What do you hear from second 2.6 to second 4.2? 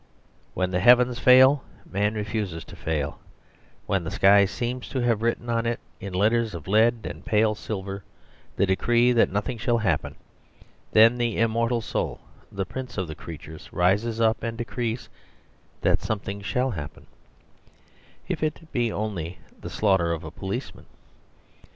to fail; when the